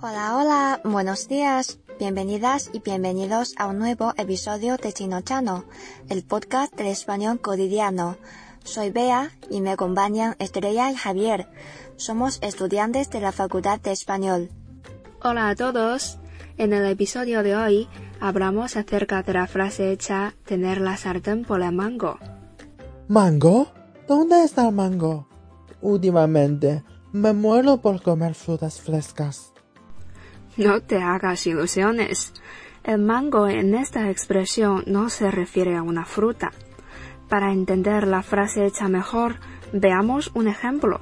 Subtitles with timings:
[0.00, 5.64] Hola, hola, buenos días, bienvenidas y bienvenidos a un nuevo episodio de Chino Chano,
[6.08, 8.16] el podcast del español cotidiano.
[8.64, 11.48] Soy Bea y me acompañan Estrella y Javier.
[11.96, 14.50] Somos estudiantes de la Facultad de Español.
[15.22, 16.18] Hola a todos.
[16.56, 17.88] En el episodio de hoy
[18.20, 22.18] hablamos acerca de la frase hecha tener la sartén por el mango.
[23.06, 23.68] ¿Mango?
[24.08, 25.28] ¿Dónde está el mango?
[25.80, 26.82] Últimamente
[27.12, 29.52] me muero por comer frutas frescas.
[30.58, 32.32] No te hagas ilusiones.
[32.82, 36.50] El mango en esta expresión no se refiere a una fruta.
[37.28, 39.36] Para entender la frase hecha mejor,
[39.72, 41.00] veamos un ejemplo.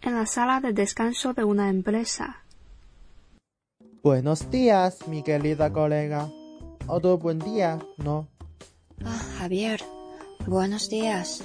[0.00, 2.42] En la sala de descanso de una empresa.
[4.02, 6.30] Buenos días, mi querida colega.
[6.86, 8.28] Otro buen día, ¿no?
[9.04, 9.82] Ah, Javier,
[10.46, 11.44] buenos días.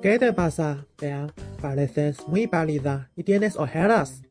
[0.00, 1.26] ¿Qué te pasa, Bea?
[1.62, 4.22] Pareces muy pálida y tienes ojeras.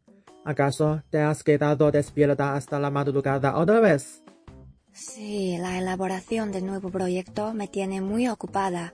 [0.44, 4.22] ¿Acaso te has quedado despierta hasta la madrugada otra vez?
[4.92, 8.94] Sí, la elaboración del nuevo proyecto me tiene muy ocupada.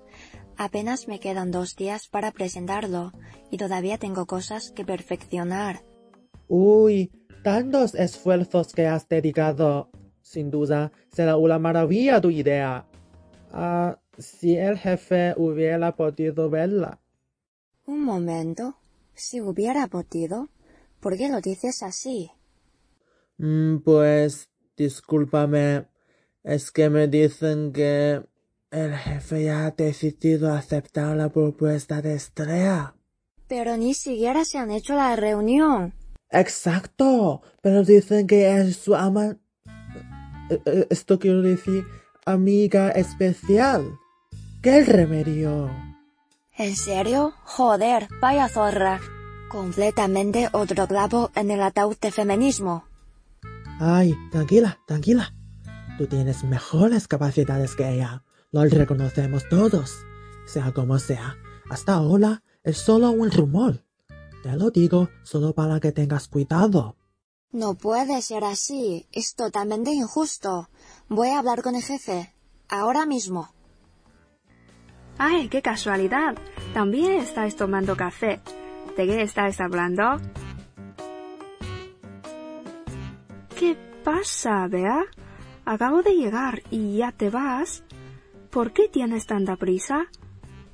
[0.55, 3.11] Apenas me quedan dos días para presentarlo
[3.49, 5.81] y todavía tengo cosas que perfeccionar.
[6.47, 7.11] Uy,
[7.43, 9.89] tantos esfuerzos que has dedicado.
[10.21, 12.85] Sin duda, será una maravilla tu idea.
[13.51, 16.99] Ah, si el jefe hubiera podido verla.
[17.87, 18.75] Un momento.
[19.15, 20.49] Si hubiera podido,
[20.99, 22.29] ¿por qué lo dices así?
[23.37, 25.87] Mm, pues, discúlpame.
[26.43, 28.21] Es que me dicen que
[28.71, 32.93] el jefe ya ha decidido aceptar la propuesta de Estrella.
[33.47, 35.93] Pero ni siquiera se han hecho la reunión.
[36.29, 37.41] Exacto.
[37.61, 39.37] Pero dicen que es su ama...
[40.49, 41.85] Eh, eh, Esto quiero decir
[42.25, 43.97] amiga especial.
[44.61, 45.86] ¡Qué remedio!
[46.57, 47.33] ¿En serio?
[47.43, 48.99] Joder, vaya zorra.
[49.49, 52.83] Completamente otro clavo en el ataúd de feminismo.
[53.79, 55.33] Ay, tranquila, tranquila.
[55.99, 58.23] Tú tienes mejores capacidades que ella.
[58.51, 59.99] Lo reconocemos todos.
[60.47, 61.37] Sea como sea,
[61.69, 63.83] hasta ahora es solo un rumor.
[64.41, 66.95] Te lo digo solo para que tengas cuidado.
[67.51, 69.07] No puede ser así.
[69.11, 70.69] Es totalmente injusto.
[71.07, 72.33] Voy a hablar con el jefe.
[72.67, 73.49] Ahora mismo.
[75.17, 76.35] ¡Ay, qué casualidad!
[76.73, 78.39] También estáis tomando café.
[78.95, 80.21] ¿De qué estáis hablando?
[83.57, 85.05] ¿Qué pasa, Bea?
[85.65, 87.83] Acabo de llegar y ya te vas.
[88.51, 90.07] ¿Por qué tienes tanta prisa?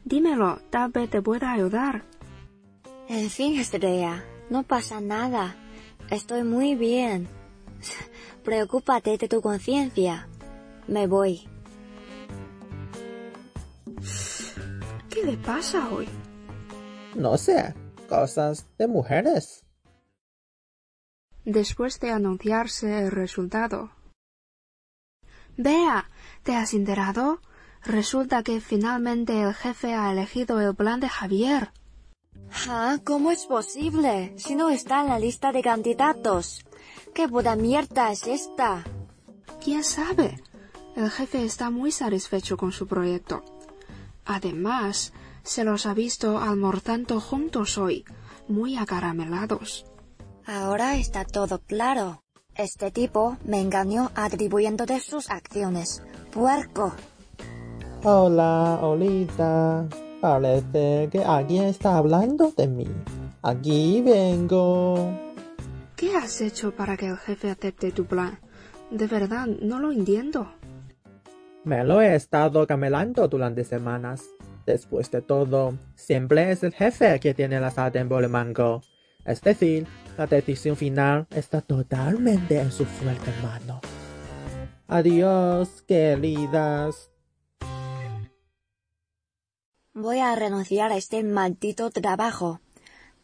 [0.05, 2.03] Dímelo, tal vez te pueda ayudar.
[3.07, 5.55] En fin, Estrella, no pasa nada.
[6.09, 7.27] Estoy muy bien.
[8.43, 10.27] Preocúpate de tu conciencia.
[10.87, 11.47] Me voy.
[15.23, 16.09] ¿Qué le pasa hoy?
[17.16, 17.73] No sé,
[18.09, 19.63] cosas de mujeres.
[21.45, 23.91] Después de anunciarse el resultado.
[25.56, 26.09] Vea,
[26.44, 27.39] ¿te has enterado?
[27.85, 31.72] Resulta que finalmente el jefe ha elegido el plan de Javier.
[32.67, 32.97] ¿Ah?
[33.05, 34.34] ¿Cómo es posible?
[34.35, 36.66] Si no está en la lista de candidatos.
[37.13, 38.84] ¿Qué puta mierda es esta?
[39.63, 40.44] ¿Quién sabe?
[40.97, 43.41] El jefe está muy satisfecho con su proyecto.
[44.25, 45.13] Además,
[45.44, 48.06] se los ha visto almorzando juntos hoy,
[48.47, 49.85] muy acaramelados.
[50.45, 52.23] Ahora está todo claro.
[52.56, 56.03] Este tipo me engañó atribuyéndote sus acciones.
[56.31, 56.94] ¡Puerco!
[58.03, 59.88] Hola, Olita.
[60.22, 62.88] Parece que alguien está hablando de mí.
[63.41, 65.19] Aquí vengo.
[65.95, 68.40] ¿Qué has hecho para que el jefe acepte tu plan?
[68.91, 70.51] De verdad, no lo entiendo.
[71.66, 74.24] Me lo he estado camelando durante semanas.
[74.66, 78.81] Después de todo, siempre es el jefe que tiene la sartén por el mango.
[79.25, 79.88] Es decir,
[80.18, 83.79] la decisión final está totalmente en su fuerte mano.
[84.88, 87.09] Adiós, queridas.
[89.94, 92.59] Voy a renunciar a este maldito trabajo.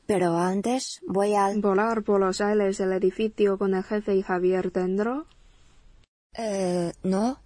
[0.06, 1.52] Pero antes voy a...
[1.58, 5.28] ¿Volar por los aires del edificio con el jefe y Javier dentro?
[6.38, 7.40] Eh, no.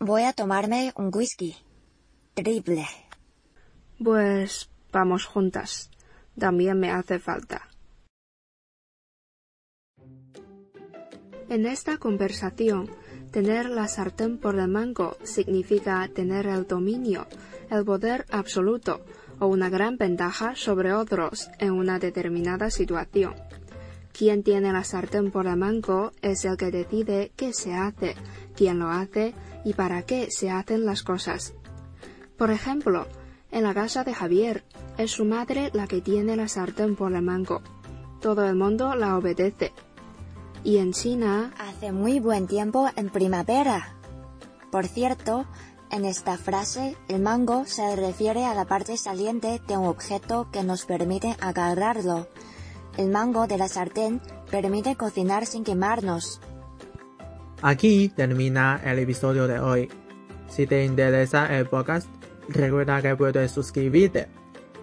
[0.00, 1.56] Voy a tomarme un whisky.
[2.34, 2.86] Triple.
[4.02, 5.90] Pues vamos juntas.
[6.38, 7.68] También me hace falta.
[11.48, 12.88] En esta conversación,
[13.32, 17.26] tener la sartén por el mango significa tener el dominio,
[17.68, 19.04] el poder absoluto
[19.40, 23.34] o una gran ventaja sobre otros en una determinada situación.
[24.18, 28.16] Quien tiene la sartén por el mango es el que decide qué se hace,
[28.56, 29.32] quién lo hace
[29.64, 31.54] y para qué se hacen las cosas.
[32.36, 33.06] Por ejemplo,
[33.52, 34.64] en la casa de Javier,
[34.96, 37.62] es su madre la que tiene la sartén por el mango.
[38.20, 39.72] Todo el mundo la obedece.
[40.64, 43.94] Y en China Hace muy buen tiempo en primavera.
[44.72, 45.46] Por cierto,
[45.92, 50.64] en esta frase, el mango se refiere a la parte saliente de un objeto que
[50.64, 52.26] nos permite agarrarlo.
[52.98, 56.40] El mango de la sartén permite cocinar sin quemarnos.
[57.62, 59.88] Aquí termina el episodio de hoy.
[60.48, 62.08] Si te interesa el podcast,
[62.48, 64.26] recuerda que puedes suscribirte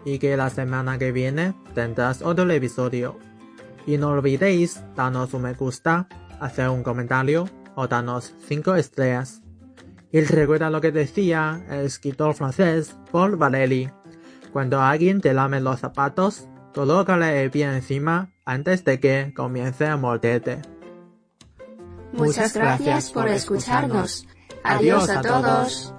[0.06, 3.18] y que la semana que viene tendrás otro episodio.
[3.86, 6.08] Y no olvidéis darnos un me gusta,
[6.40, 9.42] hacer un comentario o darnos 5 estrellas.
[10.14, 13.92] Y recuerda lo que decía el escritor francés Paul Valéry.
[14.54, 19.96] Cuando alguien te lame los zapatos, colócale el pie encima antes de que comience a
[19.96, 20.62] morderte.
[22.12, 24.28] Muchas gracias por escucharnos.
[24.64, 25.94] Adiós a todos.